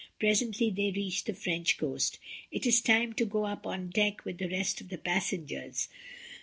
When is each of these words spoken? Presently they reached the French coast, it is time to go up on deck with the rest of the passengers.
Presently 0.17 0.71
they 0.71 0.89
reached 0.89 1.27
the 1.27 1.33
French 1.35 1.77
coast, 1.77 2.17
it 2.51 2.65
is 2.65 2.81
time 2.81 3.13
to 3.13 3.23
go 3.23 3.45
up 3.45 3.67
on 3.67 3.91
deck 3.91 4.25
with 4.25 4.39
the 4.39 4.49
rest 4.49 4.81
of 4.81 4.89
the 4.89 4.97
passengers. 4.97 5.89